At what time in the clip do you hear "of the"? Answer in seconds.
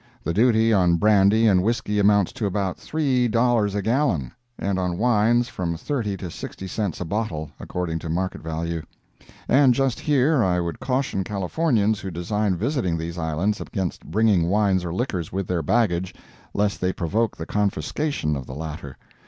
18.35-18.55